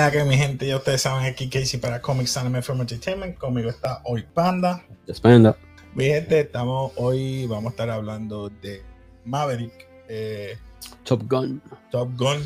[0.00, 3.36] es la que mi gente, ya ustedes saben aquí Casey para Comics Anime Film Entertainment.
[3.36, 4.82] Conmigo está hoy Panda.
[5.06, 5.56] Despenda.
[5.94, 8.82] Mi gente, estamos hoy, vamos a estar hablando de
[9.26, 9.72] Maverick,
[10.08, 10.56] eh,
[11.04, 11.60] Top Gun.
[11.90, 12.42] Top Gun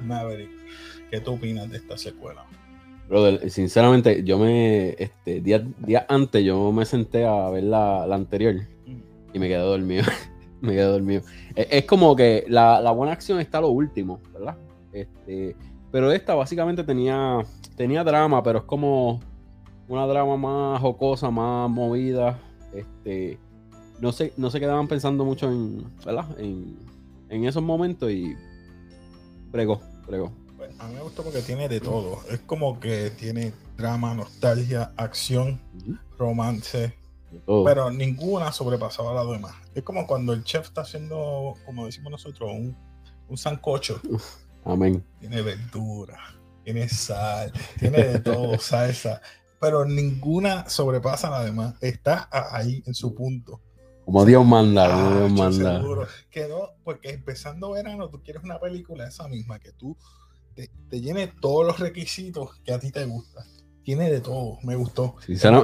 [0.00, 0.50] Maverick.
[1.10, 2.44] ¿Qué tú opinas de esta secuela?
[3.08, 4.96] Brother, sinceramente, yo me.
[4.98, 8.56] Este, días día antes yo me senté a ver la, la anterior
[9.32, 10.04] y me quedé dormido.
[10.60, 11.22] me quedé dormido.
[11.54, 14.56] Es, es como que la, la buena acción está a lo último, ¿verdad?
[14.92, 15.54] Este,
[15.90, 17.38] pero esta básicamente tenía,
[17.76, 19.20] tenía drama, pero es como
[19.88, 22.38] una drama más jocosa, más movida.
[22.74, 23.38] Este,
[24.00, 26.26] no, se, no se quedaban pensando mucho en, ¿verdad?
[26.38, 26.78] En,
[27.30, 28.36] en esos momentos y
[29.50, 30.32] pregó, pregó.
[30.56, 32.18] Pues, a mí me gustó porque tiene de todo.
[32.30, 35.60] Es como que tiene drama, nostalgia, acción,
[36.18, 36.94] romance,
[37.64, 39.54] pero ninguna sobrepasaba a la demás.
[39.74, 42.76] Es como cuando el chef está haciendo, como decimos nosotros, un,
[43.28, 44.00] un sancocho.
[44.64, 45.04] Amén.
[45.20, 46.18] Tiene verdura,
[46.64, 49.20] tiene sal, tiene de todo, salsa,
[49.60, 51.74] pero ninguna sobrepasa la demás.
[51.80, 53.60] Está ahí en su punto.
[54.04, 55.80] Como Dios manda, Ah, Dios yo manda.
[55.80, 56.06] seguro.
[56.30, 59.96] Quedó, porque empezando verano, tú quieres una película esa misma, que tú
[60.54, 63.44] te, te llene todos los requisitos que a ti te gustan.
[63.84, 65.16] Tiene de todo, me gustó.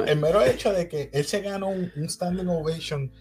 [0.04, 3.12] El mero hecho de que él se ganó un, un standing ovation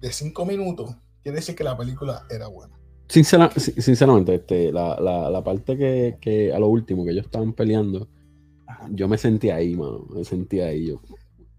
[0.00, 2.78] de cinco minutos, quiere decir que la película era buena.
[3.08, 7.24] Sincera- sin- sinceramente, este, la, la, la parte que, que a lo último que ellos
[7.26, 8.08] estaban peleando,
[8.90, 10.06] yo me sentí ahí, mano.
[10.10, 10.88] Me sentí ahí.
[10.88, 11.00] Yo.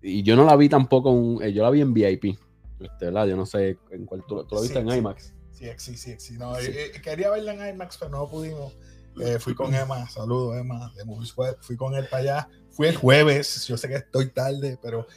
[0.02, 2.38] Y yo no la vi tampoco, en- eh, yo la vi en VIP.
[2.80, 3.28] Este, ¿verdad?
[3.28, 4.98] Yo no sé en cuál tú, tú la viste Sí, en sí.
[4.98, 5.34] IMAX.
[5.52, 6.34] Sí, sí, sí, sí.
[6.38, 8.78] No, eh, eh, quería verla en IMAX, pero no pudimos.
[9.20, 11.58] Eh, fui con Emma, saludos Emma de Movies Web.
[11.62, 12.50] Fui con él para allá.
[12.70, 15.08] Fui el jueves, yo sé que estoy tarde, pero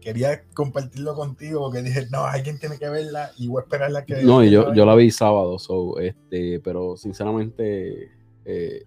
[0.00, 4.16] quería compartirlo contigo porque dije, no, alguien tiene que verla y voy a esperarla que.
[4.22, 8.10] No, y yo, yo la vi sábado, so, este, pero sinceramente
[8.44, 8.84] eh,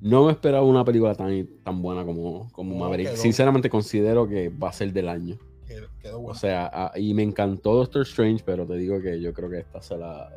[0.00, 3.08] no me esperaba una película tan, tan buena como, como No, Maverick.
[3.10, 5.36] quedó- Sinceramente considero que va a ser del año.
[5.66, 9.50] Quedó, quedó O sea, y me encantó Doctor Strange, pero te digo que yo creo
[9.50, 10.30] que esta se la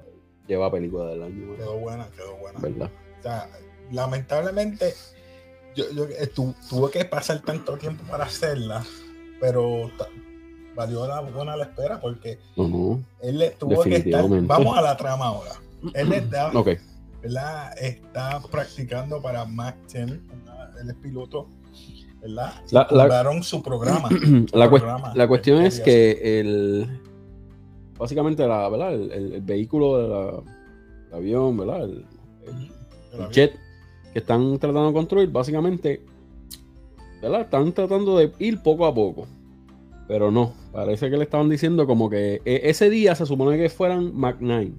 [0.47, 2.59] lleva a película del año, quedó buena, quedó buena.
[2.59, 2.91] ¿verdad?
[3.19, 3.47] O sea,
[3.91, 4.93] lamentablemente,
[5.75, 8.83] yo, yo, eh, tu- tuvo que pasar tanto tiempo para hacerla,
[9.41, 9.89] pero
[10.75, 12.39] valió la buena la espera porque
[13.21, 14.23] él le tuvo que estar.
[14.47, 15.51] Vamos a la trama ahora.
[15.93, 16.51] Él está,
[17.21, 17.77] ¿verdad?
[17.77, 19.43] está practicando para
[19.91, 20.79] 10, ¿verdad?
[20.79, 21.47] él es piloto,
[22.21, 22.53] ¿verdad?
[22.71, 23.07] La- la-
[23.43, 24.07] su programa.
[24.53, 27.01] la, programa la cuestión que es que el
[27.97, 28.93] básicamente la, ¿verdad?
[28.93, 30.43] El, el- el vehículo del
[31.13, 31.83] avión, ¿verdad?
[31.83, 32.05] El,
[32.47, 32.71] el-
[33.21, 33.53] el jet
[34.13, 36.01] que están tratando de construir, básicamente,
[37.21, 37.41] ¿verdad?
[37.41, 39.27] Están tratando de ir poco a poco.
[40.07, 43.69] Pero no, parece que le estaban diciendo como que e- ese día se supone que
[43.69, 44.73] fueran Mac 9.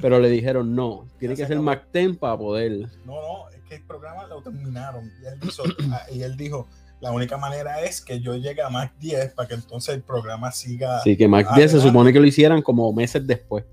[0.00, 1.60] Pero le dijeron no, tiene que se ser.
[1.60, 2.72] Mac 10 para poder.
[3.04, 5.10] No, no, es que el programa lo terminaron.
[5.22, 5.64] Y él, hizo-
[6.14, 6.66] y él dijo,
[7.00, 10.52] la única manera es que yo llegue a Mac 10 para que entonces el programa
[10.52, 10.98] siga.
[10.98, 13.64] Así que Mac 10 se supone que lo hicieran como meses después.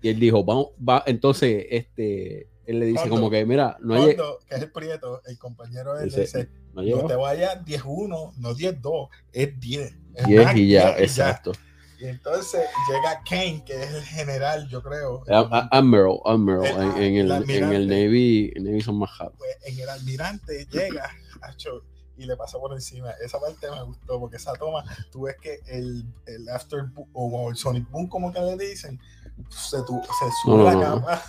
[0.00, 3.16] Y él dijo, vamos, va, entonces, este, él le dice ¿Cuándo?
[3.16, 6.20] como que, mira, no, hay, Cuando, que es el Prieto, el compañero de él, Dice,
[6.22, 9.94] dice, no no te vayas 10-1, no 10-2, es 10.
[10.14, 11.52] Es 10 Mac y ya, 10 exacto.
[12.00, 15.22] Y entonces llega Kane, que es el general, yo creo.
[15.28, 19.10] Admiral, Admiral, El- en, en el el, en el Navy, el Navy son más.
[19.38, 21.08] Pues, en el almirante llega
[21.42, 21.82] acho,
[22.16, 23.10] y le pasa por encima.
[23.24, 27.50] Esa parte me gustó porque esa toma, tú ves que el, el after boom, o
[27.50, 29.00] el sonic boom, como que le dicen,
[29.48, 30.80] se, tu- se sube No, no, la no.
[31.00, 31.22] capa.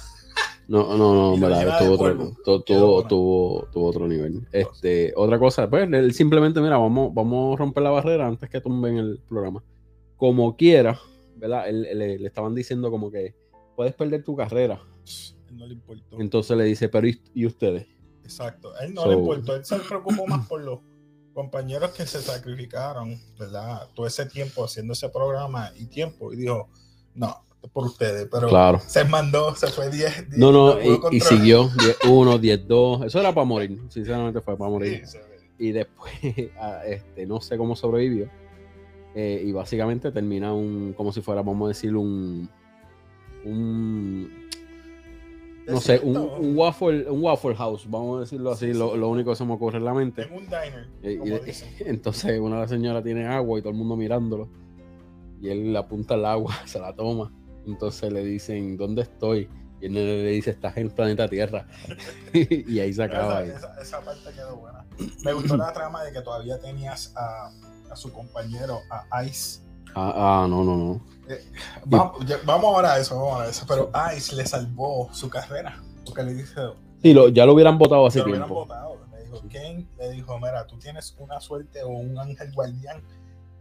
[0.68, 2.34] No, no, no, verdad, tuvo otro,
[2.64, 4.48] tuvo, tuvo, tuvo otro nivel.
[4.52, 8.62] Este, otra cosa, pues él simplemente, mira, vamos, vamos a romper la barrera antes que
[8.62, 9.64] tumben el programa.
[10.18, 11.00] Como quiera,
[11.36, 11.70] ¿verdad?
[11.70, 13.36] Él- le, le estaban diciendo como que
[13.76, 14.82] puedes perder tu carrera.
[15.52, 16.20] No le importó.
[16.20, 17.86] Entonces le dice, pero ¿y, y ustedes?
[18.24, 18.74] Exacto.
[18.76, 19.56] A él no So- le importó.
[19.56, 20.80] Él se preocupó más por los
[21.34, 23.88] compañeros que se sacrificaron, ¿verdad?
[23.94, 26.34] Todo ese tiempo haciendo ese programa y tiempo.
[26.34, 26.70] Y dijo,
[27.14, 28.28] no, por ustedes.
[28.32, 28.80] Pero Claro.
[28.86, 30.30] se mandó, se fue 10.
[30.30, 30.76] 10, No, no,
[31.12, 33.06] y, siguió 10-1, 10-2.
[33.08, 35.02] Eso era para morir, sinceramente fue para morir.
[35.06, 35.18] Sí,
[35.58, 36.12] y después
[36.86, 38.30] este, no sé cómo sobrevivió
[39.16, 42.50] Eh, y básicamente termina un como si fuera vamos a decir un
[43.46, 44.30] un
[45.68, 48.78] no sé un, waffle un waffle house vamos a decirlo así Sí, sí.
[48.78, 50.90] Lo, lo único que se me ocurre en la mente En un diner.
[51.02, 51.70] Y- y- como dicen.
[51.86, 54.50] entonces una de las señoras tiene agua y todo el mundo mirándolo
[55.42, 57.32] y él le apunta el agua se la toma
[57.68, 59.50] entonces le dicen ¿dónde estoy?
[59.82, 61.68] y él le dice estás en el planeta Tierra
[62.34, 63.44] y ahí se acaba.
[63.44, 64.86] Esa, esa- esa parte quedó buena.
[65.24, 67.52] Me gustó la trama de que todavía tenías a,
[67.92, 69.60] a su compañero, a Ice.
[69.94, 71.02] ah, ah, no no no
[72.26, 73.66] ya- vamos ahora a eso, vamos ahora a eso.
[73.68, 75.82] Pero Ice le salvó su carrera.
[76.06, 76.54] Porque le dice,
[77.02, 79.00] Sí, lo, ya lo hubieran votado hace lo hubieran votado.
[79.12, 83.02] Le dijo, Kane le dijo, mira, tú tienes una suerte o un ángel guardián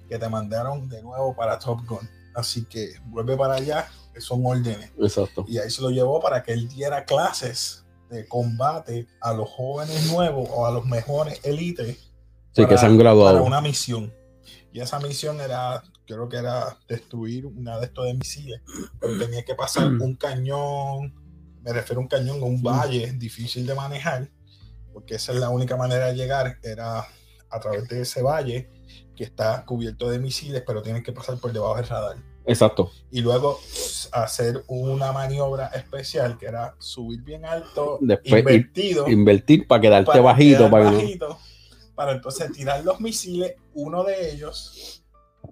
[0.08, 2.08] que te mandaron de nuevo para Top Gun.
[2.34, 4.90] Así que vuelve para allá, que son órdenes.
[4.98, 5.44] Exacto.
[5.48, 10.10] Y ahí se lo llevó para que él diera clases de combate a los jóvenes
[10.12, 11.96] nuevos o a los mejores élites
[12.52, 13.42] Sí, que para- se han para graduado.
[13.44, 14.12] una misión.
[14.72, 18.60] Y esa misión era, creo que era destruir una de estos de misiles,
[19.00, 21.14] pero tenía que pasar un cañón,
[21.62, 24.28] me refiero a un cañón, un valle difícil de manejar,
[24.92, 27.06] porque esa es la única manera de llegar, era
[27.50, 28.68] a través de ese valle
[29.14, 32.16] que está cubierto de misiles, pero tienen que pasar por debajo del radar.
[32.46, 32.90] Exacto.
[33.10, 33.58] Y luego
[34.12, 40.20] hacer una maniobra especial que era subir bien alto, Después, invertido, Invertir para quedarte para
[40.20, 40.58] bajito.
[40.58, 41.38] quedar para bajito,
[42.12, 45.02] entonces tirar los misiles, uno de ellos,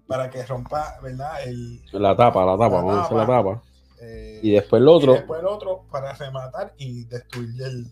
[0.06, 1.43] para que rompa, ¿verdad?
[1.47, 3.62] El, La tapa, la tapa, La vamos a hacer la tapa.
[4.00, 5.12] eh, Y después el y otro.
[5.15, 7.87] después el otro para rematar y destruir el,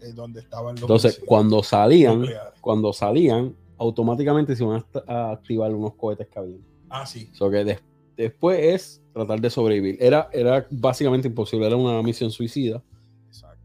[0.00, 2.52] eh, donde estaban los Entonces, misiles cuando salían, nucleares.
[2.62, 6.60] cuando salían, automáticamente se iban a act- a activar unos cohetes que habían.
[6.88, 7.30] Ah, sí.
[7.32, 7.82] So que des-
[8.16, 9.96] después es tratar de sobrevivir.
[10.00, 12.82] Era, era básicamente imposible, era una misión suicida.
[13.28, 13.62] Exacto.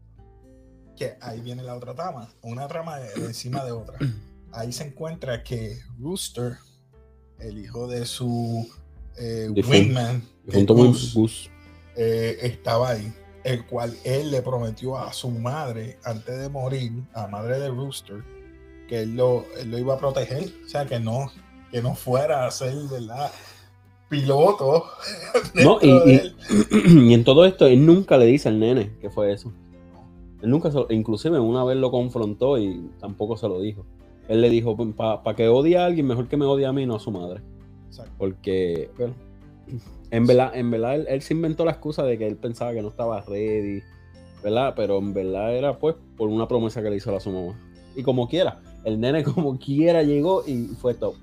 [0.96, 3.98] Que ahí viene la otra trama, una trama de, de encima de otra.
[4.52, 6.54] Ahí se encuentra que Rooster,
[7.38, 8.66] el hijo de su
[9.18, 11.50] eh, wingman, de Goose,
[11.96, 13.12] eh, estaba ahí,
[13.44, 17.68] el cual él le prometió a su madre antes de morir, a la madre de
[17.68, 18.24] Rooster,
[18.88, 21.30] que él lo, él lo iba a proteger, o sea, que no,
[21.70, 23.30] que no fuera a ser, ¿verdad?
[24.08, 24.84] Piloto.
[25.54, 26.32] No, y-
[27.10, 29.52] y- en todo esto, él nunca le dice al nene que fue eso.
[30.40, 33.84] Él nunca se inclusive una vez lo confrontó y tampoco se lo dijo.
[34.28, 36.96] Él le dijo, para que odie a alguien, mejor que me odie a mí, no
[36.96, 37.40] a su madre.
[37.88, 38.12] Exacto.
[38.18, 39.14] Porque, bueno,
[40.10, 42.82] en verdad, en verdad él, él se inventó la excusa de que él pensaba que
[42.82, 43.82] no estaba ready,
[44.42, 44.74] ¿verdad?
[44.76, 47.58] Pero en verdad era pues por una promesa que le hizo a su mamá.
[47.96, 51.14] Y como quiera, el nene como quiera llegó y fue top.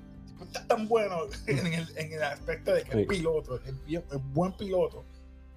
[0.42, 1.16] está tan bueno
[1.46, 2.98] en el, en el aspecto de que Sí.
[3.00, 3.74] es piloto, es
[4.32, 5.04] buen piloto,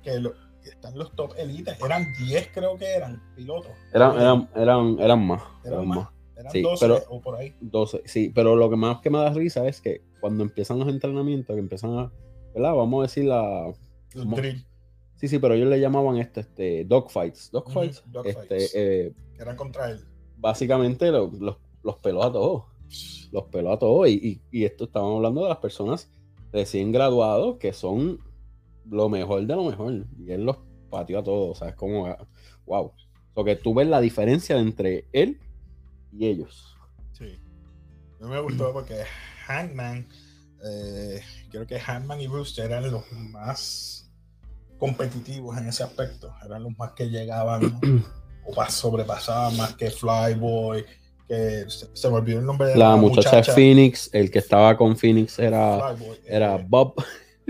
[0.03, 1.77] que, lo- que están los top elites.
[1.83, 3.71] Eran 10, creo que eran pilotos.
[3.93, 5.41] Eran, eran, eran, eran más.
[5.63, 5.97] Eran Eran más.
[5.99, 6.07] más.
[6.37, 7.53] Eran Sí, 12 pero- o por ahí.
[7.61, 10.87] 12, sí, pero lo que más que me da risa es que cuando empiezan los
[10.89, 12.11] entrenamientos, que empiezan a,
[12.53, 12.73] ¿verdad?
[12.75, 13.73] Vamos a decir la...
[14.13, 14.65] Drill,
[15.17, 17.51] Sí, sí, pero ellos le llamaban esto, este, dogfights.
[17.51, 18.03] Dogfights.
[18.09, 18.51] Dogfights.
[18.51, 19.99] Este, eh, eran contra él.
[20.37, 22.63] básicamente lo- los, los peló a todos.
[23.31, 24.07] Los peló a todos.
[24.09, 26.09] Y, y, y esto estamos hablando de las personas
[26.51, 28.19] recién graduados que son
[28.89, 30.05] lo mejor de lo mejor.
[30.17, 30.57] Y él los
[30.89, 31.51] pateó a todos.
[31.51, 32.15] O sea, es como,
[32.65, 32.91] wow.
[33.35, 35.39] O que tú ves la diferencia entre él
[36.11, 36.75] y ellos.
[37.11, 37.39] Sí.
[38.19, 39.03] A mí me gustó porque
[39.45, 40.07] Hangman,
[40.65, 44.11] eh, creo que Hangman y Rooster eran los más
[44.77, 46.33] competitivos en ese aspecto.
[46.43, 47.79] Eran los más que llegaban
[48.45, 50.83] o pas- sobrepasaban más que Flyboy,
[51.29, 54.97] que se, me olvidó el nombre de La muchacha de Phoenix, el que estaba con
[54.97, 56.95] Phoenix era, Flyboy, era eh, Bob.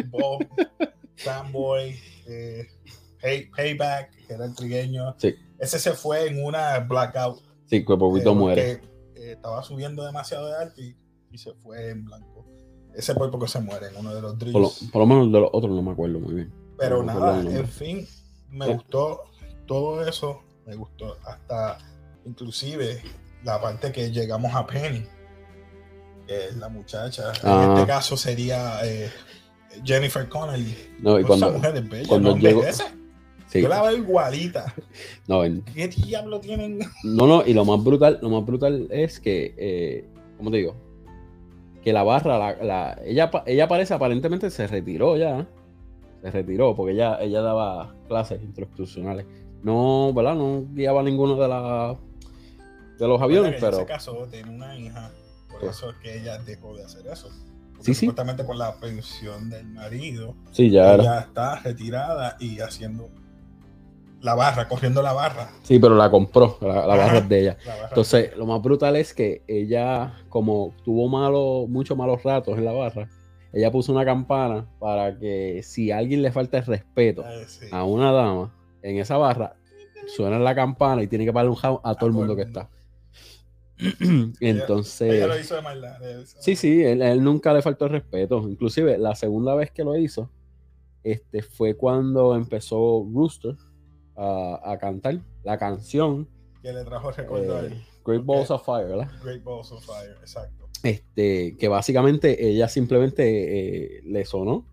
[0.10, 0.46] Bob,
[1.16, 2.68] Fanboy, eh,
[3.22, 5.16] Pay- Payback, que era el trigueño.
[5.18, 5.34] Sí.
[5.58, 7.42] Ese se fue en una blackout.
[7.66, 8.78] Sí, que poquito eh, muere.
[8.78, 10.96] porque, eh, estaba subiendo demasiado de alto y,
[11.32, 12.46] y se fue en blanco.
[12.96, 14.54] Ese fue porque se muere en uno de los drills.
[14.54, 16.54] Por lo, por lo menos de los otros no me acuerdo muy bien.
[16.78, 18.08] Pero no nada, en fin,
[18.50, 18.74] me Eh.
[18.74, 19.22] gustó
[19.66, 20.42] todo eso.
[20.66, 21.78] Me gustó hasta
[22.26, 23.02] inclusive
[23.44, 25.04] la parte que llegamos a Penny,
[26.28, 27.32] que es la muchacha.
[27.44, 27.74] En Ah.
[27.76, 29.10] este caso sería eh,
[29.84, 30.76] Jennifer Connelly.
[31.00, 32.84] No, y Esa cuando, mujer es bella, cuando no envejece.
[33.48, 34.74] sí, Yo la veo igualita.
[35.28, 35.42] no,
[35.74, 36.80] ¿Qué diablo tienen?
[37.04, 40.06] No, no, y lo más brutal, lo más brutal es que, eh,
[40.38, 40.76] ¿cómo te digo?
[41.84, 45.48] Que la barra, la, la- ella, ella parece aparentemente se retiró ya.
[46.22, 49.26] Se retiró porque ella, ella daba clases instruccionales.
[49.64, 50.36] No, ¿verdad?
[50.36, 51.98] No guiaba ninguno de, la,
[53.00, 55.12] de los aviones, pero se casó, tiene una hija.
[55.50, 55.78] Por Pues.
[55.78, 57.30] eso es que ella dejó de hacer eso.
[57.72, 58.06] Porque Sí, sí.
[58.08, 60.36] Supuestamente por la pensión del marido.
[60.52, 61.20] sí, ya ella era.
[61.22, 63.10] está retirada y haciendo
[64.22, 65.50] la barra, corriendo la barra.
[65.64, 67.58] Sí, pero la compró, la, barra es de ella.
[67.88, 72.74] Entonces, lo más brutal es que ella, como tuvo malo, muchos malos ratos en la
[72.74, 73.08] barra,
[73.54, 77.66] ella puso una campana para que si a alguien le falta el respeto Eh, sí.
[77.72, 78.54] a una dama
[78.84, 79.56] en esa barra,
[80.08, 82.68] suena la campana y tiene que pagarle un jao a todo el mundo que mundo.
[83.80, 84.04] está.
[84.04, 86.00] Ella Entonces, lo hizo de maldad.
[86.00, 88.40] de sí, sí, él, él nunca le faltó el respeto.
[88.48, 90.30] Inclusive, la segunda vez que lo hizo,
[91.04, 93.56] este, fue cuando empezó Rooster
[94.18, 96.28] a, a cantar la canción
[96.62, 99.10] Que le trajo recuerdo eh, al Great Balls of Fire, ¿verdad?
[99.24, 100.18] Great Balls of Fire.
[100.20, 100.68] Exacto.
[100.84, 104.66] este, que básicamente ella simplemente eh, le sonó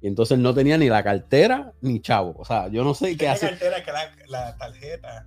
[0.00, 2.34] y entonces no tenía ni la cartera ni chavo.
[2.38, 3.48] O sea, yo no sé qué La hace.
[3.48, 5.26] cartera que la, la tarjeta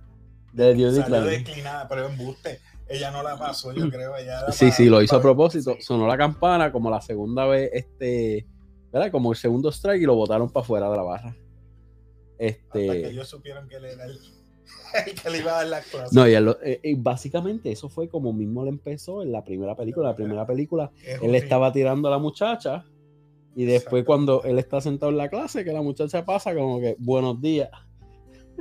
[0.54, 2.60] Le dio Salió declinada, pero embuste.
[2.88, 4.16] Ella no la pasó, yo creo.
[4.16, 5.74] Ella era Sí, para- sí, lo hizo a propósito.
[5.76, 5.82] sí.
[5.82, 8.46] Sonó la campana como la segunda vez, este,
[8.92, 9.10] ¿verdad?
[9.10, 11.28] Como el segundo strike y lo botaron para afuera de la barra.
[11.28, 14.18] Hasta que Este, ellos supieron que él era el,
[15.06, 16.14] el que le iba a dar la clase.
[16.14, 19.74] no, y él eh, eh, básicamente eso fue como mismo le empezó en la primera
[19.76, 20.08] película.
[20.10, 22.84] La primera película, Es él estaba tirando a la muchacha
[23.56, 26.94] y después cuando él está sentado en la clase, que la muchacha pasa como que,
[26.98, 27.70] buenos días.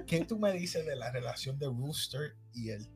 [0.08, 2.88] ¿Qué tú me dices de la relación de Rooster y él?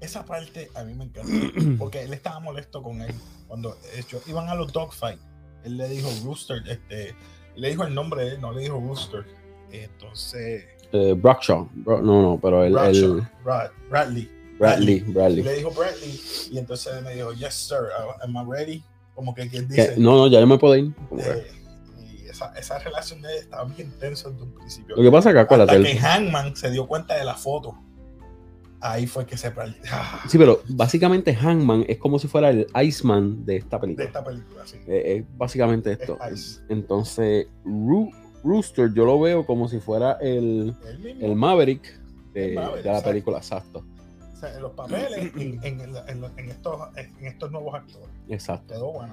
[0.00, 1.30] Esa parte a mí me encanta.
[1.78, 3.14] Porque él estaba molesto con él.
[3.48, 5.18] Cuando ellos iban a los dogfight,
[5.64, 7.14] él le dijo Rooster, este,
[7.56, 9.24] le dijo el nombre de él, no le dijo Rooster.
[9.70, 14.30] Entonces, Eh, Bradshaw, no, no, pero el, Bradshaw, el Brad- Bradley.
[14.58, 15.42] Bradley, Y Bradley.
[15.42, 16.20] le dijo Bradley.
[16.50, 17.78] Y entonces él me dijo, Yes, sir,
[18.22, 18.84] am I ready?
[19.14, 19.94] Como que quien Que- dice.
[19.98, 20.92] no, no, ya yo me puedo ir.
[21.18, 21.52] Eh,
[21.98, 24.96] y esa, esa relación de él estaba bien tensa desde un principio.
[24.96, 27.34] Lo que pasa es que acuérdate, Hasta él- que Hangman se dio cuenta de la
[27.34, 27.74] foto.
[28.80, 29.52] Ahí fue que se.
[29.92, 34.06] Ah, Sí, pero básicamente Hangman es como si fuera el Iceman de esta de película.
[34.06, 34.78] esta película, sí.
[34.86, 36.18] Eh, Es básicamente esto.
[36.30, 36.62] Es.
[36.68, 38.10] Entonces, Ru-
[38.42, 40.74] Rooster yo lo veo como si fuera el,
[41.20, 41.82] el Maverick
[42.32, 43.08] de, El Maverick, de la exacto.
[43.10, 43.84] película, exacto.
[44.32, 48.08] O sea, en los papeles, en, en estos, en estos nuevos actores.
[48.30, 48.72] Exacto.
[48.72, 49.12] Quedó bueno.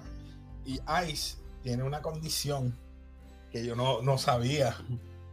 [0.65, 0.79] Y
[1.11, 2.73] Ice tiene una condición
[3.51, 4.75] que yo no, no sabía.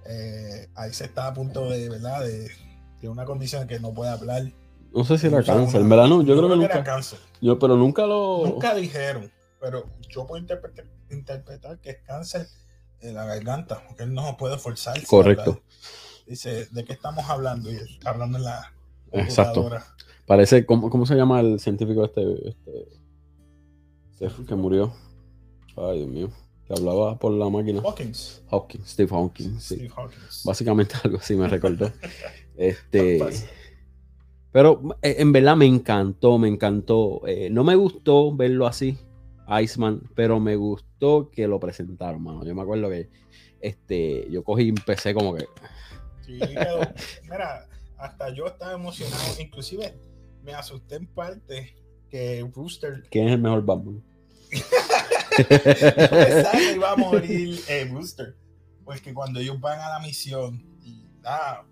[0.07, 2.25] Eh, Ice está a punto de, ¿verdad?
[2.25, 2.51] De,
[3.05, 4.51] tiene una condición que no puede hablar.
[4.91, 6.85] No sé si era cáncer, en verdad no, yo creo que era nunca.
[6.85, 7.19] cáncer.
[7.39, 8.47] Yo, pero nunca lo.
[8.47, 9.31] Nunca dijeron,
[9.61, 12.47] pero yo puedo interpretar, interpretar que es cáncer
[13.01, 15.07] en la garganta, porque él no puede forzarse.
[15.07, 15.61] Correcto.
[16.27, 17.71] Dice, ¿de qué estamos hablando?
[17.71, 18.73] Y hablando en la
[19.13, 19.69] Exacto.
[20.27, 22.89] Parece, ¿cómo, cómo se llama el científico este, este
[24.19, 24.95] este que murió?
[25.77, 26.31] Ay, Dios mío.
[26.67, 27.83] Que hablaba por la máquina.
[27.85, 28.41] Hawkins.
[28.51, 29.75] Hawking, Steve Hawking, sí.
[29.75, 30.43] Steve Hawkins.
[30.47, 31.93] Básicamente algo así me recordó.
[32.57, 33.19] Este.
[34.53, 37.23] Pero eh, en verdad me encantó, me encantó.
[37.27, 38.97] Eh, no me gustó verlo así,
[39.63, 42.45] Iceman, pero me gustó que lo presentaron, mano.
[42.45, 43.09] Yo me acuerdo que
[43.61, 45.47] este, yo cogí y empecé como que.
[46.25, 46.81] sí, quedó-
[47.25, 47.67] mira,
[47.99, 49.23] hasta yo estaba emocionado.
[49.41, 49.99] Inclusive
[50.45, 51.75] me asusté en parte
[52.09, 54.05] que Rooster ¿Quién es el mejor Batman?
[54.53, 58.37] yo pensaba que iba a morir eh, Rooster.
[58.85, 61.65] Porque cuando ellos van a la misión y nada,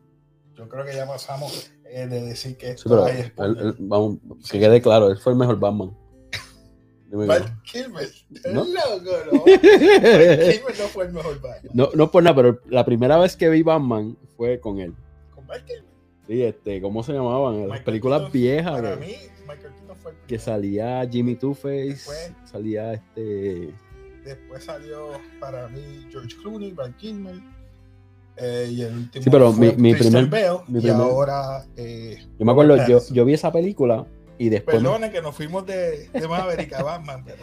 [0.56, 3.64] yo creo que ya pasamos eh, de decir que Sí, esto pero hay él- spoiler.
[3.66, 4.18] él- vamos,
[4.50, 5.96] que quede claro, él fue el mejor Batman.
[7.14, 8.08] Val Kilmer,
[8.54, 8.64] ¿No?
[8.64, 9.44] loco, ¿no?
[9.44, 11.70] Kilmer no fue el mejor Batman.
[11.74, 14.94] no, no por nada, pero la primera vez que vi Batman fue con él.
[15.34, 15.84] Con Val Kilmer.
[16.26, 17.68] Sí, este, ¿cómo se llamaban?
[17.68, 18.72] Las películas Keaton, viejas.
[18.80, 19.14] Para que- mí,
[19.46, 23.74] Michael Keaton fue el que salía Jimmy Two-Face, Después- salía este.
[24.24, 25.08] Después salió
[25.40, 27.34] para mí George Clooney, Val Kilmer.
[28.36, 32.16] Eh, y el último Sí, pero fue mi- primer- Bale, mi y primer- ahora eh,
[32.38, 34.06] Yo me acuerdo, yo, yo vi esa película
[34.38, 34.76] y después.
[34.76, 37.38] me- Perdone que nos fuimos de, de Maverick a Batman, pero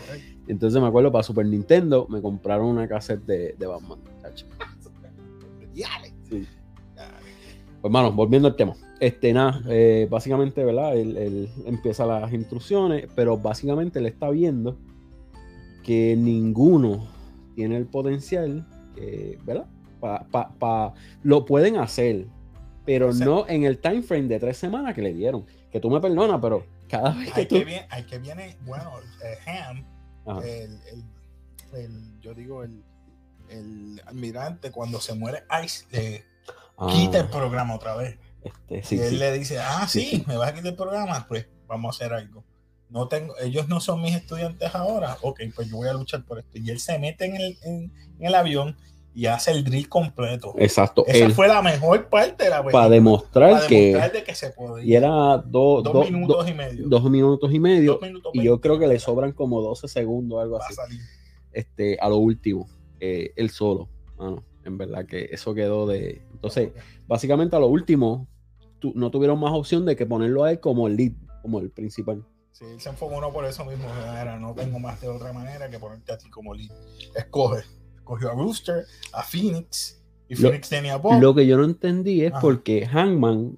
[0.48, 4.00] entonces me acuerdo para Super Nintendo me compraron una cassette de, de Batman.
[4.22, 4.46] chacho.
[6.30, 6.48] Sí.
[7.82, 8.74] Pues, mano, volviendo al tema.
[9.00, 10.98] Este, nada, eh, básicamente, ¿verdad?
[10.98, 14.78] Él, él empieza las instrucciones, pero básicamente él está viendo
[15.86, 17.08] que ninguno
[17.56, 19.68] tiene el potencial, que, ¿verdad?
[20.00, 22.26] Pa, pa- pa- lo pueden hacer,
[22.86, 25.46] pero O sea- no en el time frame de tres semanas que le dieron.
[25.72, 27.56] Que tú me perdonas, pero cada vez que Hay tú.
[27.60, 28.92] que, viene, hay que viene, bueno,
[29.24, 29.86] eh, Ham,
[30.44, 31.04] el, el-
[31.84, 32.84] el- yo digo, el,
[33.50, 36.24] el almirante, cuando se muere Ice, le
[36.78, 38.18] Ah, quita el programa otra vez.
[38.42, 39.18] este, sí, y él sí.
[39.18, 40.24] le dice, ah, Sí, sí, sí.
[40.28, 42.44] me vas a quitar el programa, pues vamos a hacer algo.
[42.90, 46.40] No tengo, ellos no son mis estudiantes ahora, ok, pues yo voy a luchar por
[46.40, 46.58] esto.
[46.58, 48.78] Y él se mete en el, en, en el avión
[49.14, 50.54] y hace el drill completo.
[50.58, 51.04] Exacto.
[51.08, 52.72] Esa fue la mejor parte de la película.
[52.84, 53.76] para demostrar para que.
[53.88, 54.86] demostrar de que se podía.
[54.86, 56.88] Y era do- dos do- minutos do- y medio.
[56.88, 57.92] dos minutos y medio.
[57.94, 60.68] Dos minutos Y yo creo que le sobran como 12 segundos o algo Va a
[60.68, 60.76] así.
[60.76, 61.00] salir.
[61.52, 62.68] Este, a lo último.
[63.02, 63.88] eh, él solo.
[64.66, 66.22] En verdad que eso quedó de.
[66.34, 66.72] Entonces,
[67.08, 68.28] básicamente a lo último,
[68.80, 71.70] tu- no tuvieron más opción de que ponerlo a él como el lead, como el
[71.72, 72.24] principal.
[72.52, 73.86] Sí, él se enfocó por eso mismo.
[74.20, 76.70] Era, no tengo más de otra manera que ponerte a ti como lead.
[77.16, 77.64] Escoge.
[78.10, 80.02] Escogió a Rooster, a Phoenix.
[80.28, 81.22] Y Lo- Phoenix tenía a Bob.
[81.22, 82.42] Lo que yo no entendí es Ajá.
[82.42, 83.56] porque Hangman.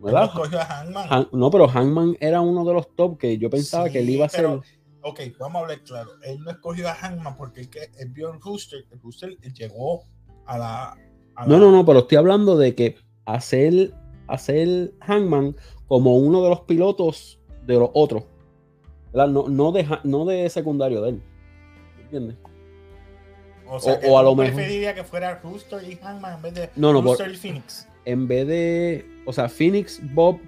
[0.00, 0.24] No ¿verdad?
[0.24, 1.06] escogió a Hangman.
[1.08, 4.26] Han- no, pero Hangman era uno de los top que yo pensaba que él iba
[4.26, 4.40] a ser.
[4.46, 4.62] pero-
[5.04, 6.10] Ok, vamos a hablar claro.
[6.24, 8.84] Él no escogió a Hangman porque él, que- él vio a Rooster.
[8.90, 10.02] El Rooster llegó
[10.46, 10.90] a la.
[11.36, 13.94] a No, la- no, no, pero estoy hablando de que hacer,
[14.26, 15.54] hacer Hangman
[15.86, 18.24] como uno de los pilotos de los otros.
[19.12, 19.28] ¿verdad?
[19.28, 21.22] No, no, de, no de secundario de él.
[22.00, 22.36] ¿Entiendes?
[23.68, 26.42] O sea, o- que o a lo mejor- preferiría que fuera Rooster y Hangman en
[26.42, 27.88] vez de No, no, por- Rooster y Phoenix.
[28.04, 30.38] en vez de, o sea, Phoenix, Bob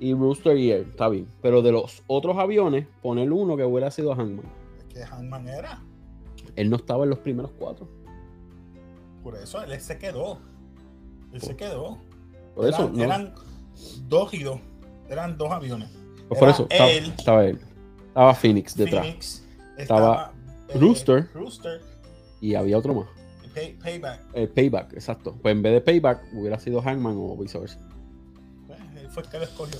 [0.00, 1.26] y Rooster y Air, está bien.
[1.42, 4.46] Pero de los otros aviones, poner uno que hubiera sido Hangman.
[4.92, 5.82] Que Hangman era.
[6.56, 7.88] Él no estaba en los primeros cuatro.
[9.22, 10.38] Por eso él se quedó.
[11.32, 11.98] Él se quedó.
[12.54, 13.02] Por eso, eran, no.
[13.04, 13.34] eran
[14.08, 14.60] dos y dos.
[15.08, 15.90] Eran dos aviones.
[16.28, 17.60] Pues por eso, estaba, él, estaba él.
[18.08, 19.04] Estaba Phoenix detrás.
[19.04, 19.44] Phoenix,
[19.76, 20.32] Estaba
[20.68, 21.28] eh, Rooster.
[21.34, 21.80] Rooster.
[22.44, 23.06] Y había otro más.
[23.54, 24.20] Pay- Payback.
[24.34, 25.36] El Payback, exacto.
[25.40, 27.78] Pues en vez de Payback, hubiera sido Hangman o viceversa.
[28.66, 29.78] Pues, él fue el que lo escogió.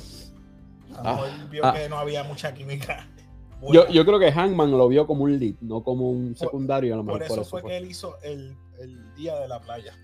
[0.97, 1.75] A lo Ah, mejor vio ah.
[1.75, 3.09] que no había mucha química.
[3.73, 6.93] Yo, yo creo que Hangman lo vio como un lead, no como un Por- secundario.
[6.95, 9.95] A lo mejor Por eso fue que él hizo el, el día de la playa.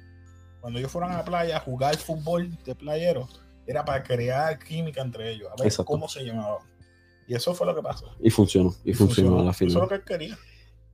[0.63, 3.29] Cuando ellos fueron a la playa a jugar fútbol de playero,
[3.67, 5.85] era para crear química entre ellos, a ver Exacto.
[5.93, 6.63] cómo se llamaban.
[7.29, 8.07] Y eso fue lo que pasó.
[8.21, 9.83] Y funcionó, y funcionó a la Eso es final.
[9.83, 10.39] lo que él quería.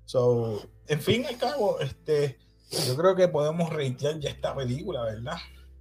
[0.07, 2.39] So, en fin y al cabo, este,
[2.87, 5.37] yo creo que podemos reitear ya esta película, ¿verdad?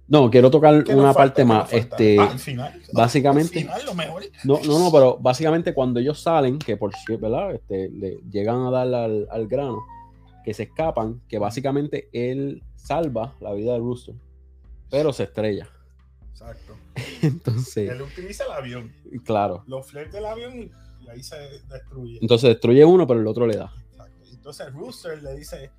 [0.08, 1.72] No, quiero tocar ¿Qué nos una parte ¿Qué nos más.
[1.72, 2.80] Este, Ah, al final.
[2.92, 4.22] básicamente- Al final, lo mejor.
[4.44, 7.54] no, no, no, pero básicamente cuando ellos salen, que por cierto, ¿verdad?
[7.54, 9.78] Este, le llegan a dar al, al grano,
[10.44, 14.14] que se escapan, que básicamente él salva la vida de Rooster,
[14.90, 15.68] pero se estrella.
[16.30, 16.76] Exacto.
[17.22, 18.92] Entonces, Él utiliza el avión,
[19.24, 19.64] claro.
[19.66, 21.36] los flares del avión y ahí se
[21.68, 22.18] destruye.
[22.20, 23.72] Entonces destruye uno, pero el otro le da.
[24.46, 25.72] Entonces Rooster le dice,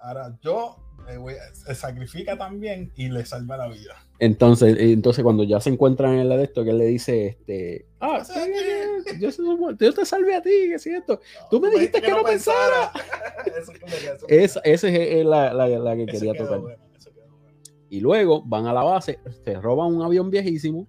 [0.00, 0.76] ahora yo
[1.20, 3.94] voy a- se sacrifica también y le salva la vida.
[4.18, 7.86] Entonces, entonces cuando ya se encuentran en la de esto, que él le dice, este,
[8.00, 11.20] ah, sí, que- yo, te salvé a ti, que es cierto.
[11.48, 12.90] Tú me dijiste que no pensara.
[13.56, 16.58] Eso es como que eso- Esa esa es, la, la- la que quería quedó tocar.
[16.60, 17.54] bueno, bueno.
[17.88, 20.88] Y luego van a la base, se roban un avión viejísimo,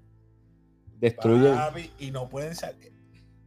[1.00, 2.92] destruyen, Papi, y no pueden salir.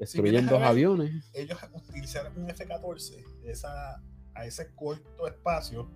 [0.02, 1.30] Destruyen dos aviones.
[1.32, 4.02] Ellos utilizaron un F-14 de esa,
[4.34, 5.88] a ese corto espacio.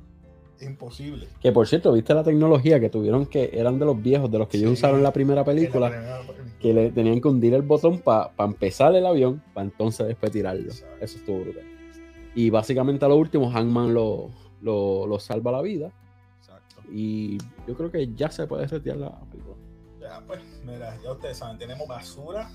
[0.60, 1.28] Es imposible.
[1.40, 4.48] Que por cierto, viste la tecnología que tuvieron que eran de los viejos, de los
[4.48, 6.58] que ellos usaron en la primera la película, primera película.
[6.60, 10.62] que le tenían que hundir el botón para empezar el avión, para entonces después tirarlo.
[10.62, 11.04] Exacto.
[11.04, 11.64] Eso estuvo brutal.
[12.34, 14.30] Y básicamente a lo último, Hangman lo,
[14.62, 15.92] lo, lo salva la vida.
[16.38, 16.76] Exacto.
[16.90, 19.56] Y yo creo que ya se puede retirar la película.
[20.00, 22.48] Ya, pues, mira, ya ustedes saben, tenemos basura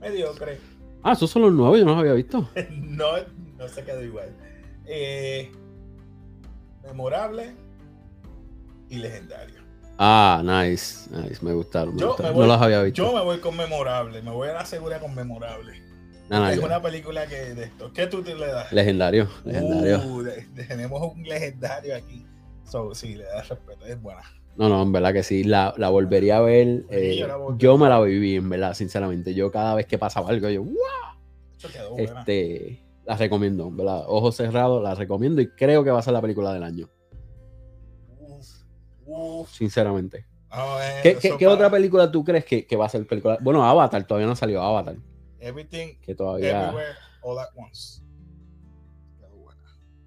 [0.00, 0.58] mediocre.
[1.02, 2.48] Ah, esos son los nuevos, yo no los había visto.
[2.70, 3.06] no,
[3.56, 4.30] no se quedó igual.
[4.86, 5.50] Eh,
[6.82, 7.54] memorable
[8.88, 9.58] y legendario.
[9.98, 11.94] Ah, nice, nice, me gustaron.
[11.94, 12.32] me Yo gustaron.
[12.32, 13.02] me voy- no los había visto.
[13.04, 15.82] Yo me voy con memorable, me voy a la segura con memorable.
[16.28, 17.92] Nah, es yo- una película que de esto.
[17.92, 18.70] ¿Qué tú te le das?
[18.72, 19.98] Legendario, legendario.
[20.06, 22.26] Uh, de- de- tenemos un legendario aquí.
[22.64, 24.20] So, sí, le das respeto, es buena.
[24.58, 26.84] No, no, en verdad que sí, la, la volvería a ver.
[26.90, 27.16] eh,
[27.58, 29.32] yo la me la viví, en verdad, sinceramente.
[29.32, 30.74] Yo cada vez que pasaba algo, yo, ¡guau!
[31.56, 32.20] Eso quedó buena.
[32.20, 34.02] este, la recomiendo, en ¿verdad?
[34.08, 36.90] Ojos cerrados, la recomiendo y creo que va a ser la película del año,
[38.18, 38.48] Uf,
[39.06, 39.48] uf.
[39.52, 40.26] sinceramente.
[40.50, 43.38] Vamos a ver, ¿Qué, qué- otra película tú crees que, que va a ser película?
[43.40, 44.96] Bueno, Avatar, todavía no salió Avatar,
[45.38, 46.62] Everything, que todavía...
[46.70, 48.02] Everywhere, All at Once.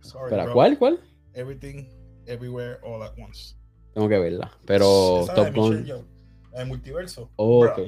[0.01, 0.53] Sorry, bro.
[0.53, 0.99] ¿cuál, cuál?
[1.33, 1.85] Everything,
[2.25, 3.55] Everywhere, All at Once.
[3.93, 7.29] Tengo que verla, pero Esa Top Gun, de multiverso.
[7.35, 7.79] oh, ok,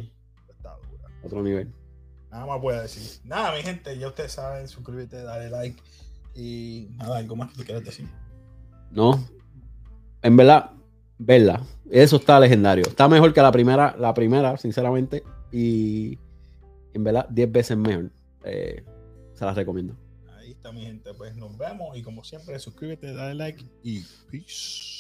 [0.50, 1.10] está dura.
[1.24, 1.72] otro nivel.
[2.30, 3.22] Nada más voy a decir.
[3.26, 5.82] Nada, mi gente, ya ustedes saben, suscríbete, dale like.
[6.36, 8.08] Y nada, algo más que te quieras decir.
[8.92, 9.24] No,
[10.22, 10.72] en verdad,
[11.18, 11.62] verla,
[11.92, 12.84] eso está legendario.
[12.88, 16.18] Está mejor que la primera, la primera, sinceramente, y
[16.94, 18.10] en verdad, 10 veces mejor.
[18.44, 18.84] Eh,
[19.34, 19.96] se las recomiendo.
[20.72, 24.94] Mi gente, pues nos vemos y como siempre suscríbete, dale like y peace.